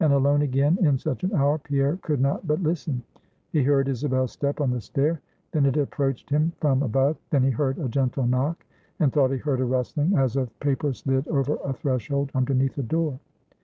[0.00, 3.00] And alone again in such an hour, Pierre could not but listen.
[3.52, 5.20] He heard Isabel's step on the stair;
[5.52, 8.66] then it approached him from above; then he heard a gentle knock,
[8.98, 12.82] and thought he heard a rustling, as of paper slid over a threshold underneath a
[12.82, 13.20] door.